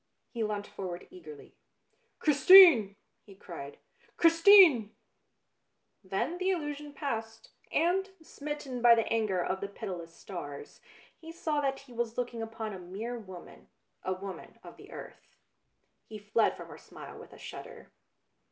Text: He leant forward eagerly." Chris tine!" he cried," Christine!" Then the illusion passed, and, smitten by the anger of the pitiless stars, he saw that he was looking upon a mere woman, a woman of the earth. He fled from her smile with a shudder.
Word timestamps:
He 0.31 0.43
leant 0.43 0.65
forward 0.65 1.05
eagerly." 1.11 1.53
Chris 2.19 2.47
tine!" 2.47 2.95
he 3.27 3.35
cried," 3.35 3.77
Christine!" 4.17 4.95
Then 6.11 6.39
the 6.39 6.49
illusion 6.49 6.91
passed, 6.91 7.51
and, 7.71 8.09
smitten 8.19 8.81
by 8.81 8.95
the 8.95 9.05
anger 9.13 9.45
of 9.45 9.61
the 9.61 9.67
pitiless 9.67 10.11
stars, 10.11 10.81
he 11.19 11.31
saw 11.31 11.61
that 11.61 11.81
he 11.81 11.93
was 11.93 12.17
looking 12.17 12.41
upon 12.41 12.73
a 12.73 12.79
mere 12.79 13.19
woman, 13.19 13.67
a 14.03 14.13
woman 14.13 14.57
of 14.63 14.75
the 14.75 14.91
earth. 14.91 15.37
He 16.07 16.17
fled 16.17 16.57
from 16.57 16.69
her 16.69 16.79
smile 16.79 17.19
with 17.19 17.31
a 17.31 17.37
shudder. 17.37 17.91